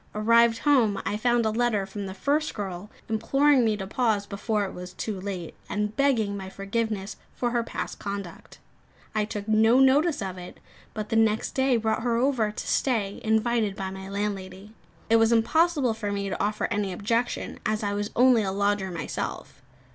Arrived 0.15 0.57
home, 0.57 0.99
I 1.05 1.15
found 1.15 1.45
a 1.45 1.51
letter 1.51 1.85
from 1.85 2.07
the 2.07 2.15
first 2.15 2.55
girl 2.55 2.89
imploring 3.07 3.63
me 3.63 3.77
to 3.77 3.85
pause 3.85 4.25
before 4.25 4.65
it 4.65 4.73
was 4.73 4.93
too 4.93 5.21
late, 5.21 5.53
and 5.69 5.95
begging 5.95 6.35
my 6.35 6.49
forgiveness 6.49 7.17
for 7.35 7.51
her 7.51 7.61
past 7.61 7.99
conduct. 7.99 8.57
I 9.13 9.25
took 9.25 9.47
no 9.47 9.77
notice 9.79 10.19
of 10.19 10.39
it; 10.39 10.59
but 10.95 11.09
the 11.09 11.15
next 11.15 11.51
day 11.51 11.77
brought 11.77 12.01
her 12.01 12.17
over, 12.17 12.49
to 12.51 12.67
stay, 12.67 13.21
invited 13.23 13.75
by 13.75 13.91
my 13.91 14.09
landlady. 14.09 14.73
It 15.07 15.17
was 15.17 15.31
impossible 15.31 15.93
for 15.93 16.11
me 16.11 16.29
to 16.29 16.43
offer 16.43 16.67
any 16.71 16.91
objection, 16.91 17.59
as 17.63 17.83
I 17.83 17.93
was 17.93 18.09
only 18.15 18.41
a 18.41 18.51
lodger 18.51 18.89
myself. 18.89 19.61